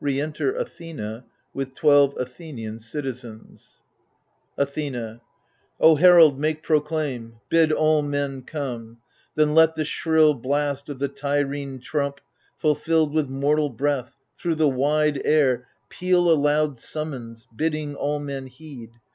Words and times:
[Re 0.00 0.18
enter 0.18 0.50
Athenoy 0.54 1.24
with 1.52 1.74
twelve 1.74 2.14
Athenian 2.16 2.78
citizens. 2.78 3.82
Athena 4.56 5.20
O 5.78 5.96
herald, 5.96 6.40
make 6.40 6.62
proclaim, 6.62 7.34
bid 7.50 7.70
all 7.70 8.00
men 8.00 8.40
come. 8.44 9.00
Then 9.34 9.54
let 9.54 9.74
the 9.74 9.84
shrill 9.84 10.32
blast 10.32 10.88
of 10.88 11.00
the 11.00 11.10
Tyrrhene 11.10 11.80
trump^ 11.80 12.20
Fulfilled 12.56 13.12
with 13.12 13.28
mortal 13.28 13.68
breath, 13.68 14.16
thro* 14.38 14.54
the 14.54 14.70
wide 14.70 15.20
air 15.22 15.66
Peal 15.90 16.30
a 16.30 16.34
loud 16.34 16.78
summons, 16.78 17.46
bidding 17.54 17.94
all 17.94 18.18
men 18.18 18.46
heed. 18.46 18.88